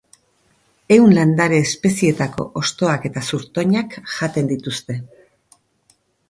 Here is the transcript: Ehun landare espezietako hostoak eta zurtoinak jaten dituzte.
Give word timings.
Ehun 0.93 1.11
landare 1.17 1.59
espezietako 1.65 2.45
hostoak 2.61 3.05
eta 3.11 3.23
zurtoinak 3.33 3.95
jaten 4.15 4.51
dituzte. 4.55 4.97